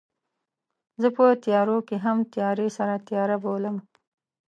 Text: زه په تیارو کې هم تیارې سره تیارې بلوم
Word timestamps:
زه 1.01 1.07
په 1.17 1.25
تیارو 1.43 1.77
کې 1.87 1.95
هم 2.05 2.17
تیارې 2.33 2.67
سره 2.77 3.03
تیارې 3.07 3.37
بلوم 3.43 3.77